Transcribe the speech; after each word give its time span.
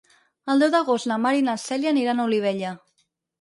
El 0.53 0.63
deu 0.63 0.71
d'agost 0.75 1.07
na 1.11 1.17
Mar 1.25 1.33
i 1.41 1.43
na 1.49 1.55
Cèlia 1.65 1.93
aniran 1.97 2.23
a 2.23 2.27
Olivella. 2.31 2.73